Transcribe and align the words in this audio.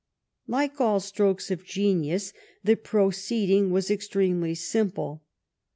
Like 0.47 0.81
all 0.81 0.99
strokes 0.99 1.51
of 1.51 1.63
genius, 1.63 2.33
the 2.63 2.73
proceed 2.75 3.51
ing 3.51 3.69
was 3.69 3.91
extremely 3.91 4.55
simple. 4.55 5.21